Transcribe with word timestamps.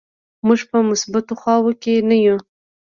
موږ 0.47 0.59
په 0.69 0.77
مثبتو 0.89 1.33
خواو 1.41 1.71
کې 1.81 1.93
نه 2.09 2.17
یو. 2.25 2.37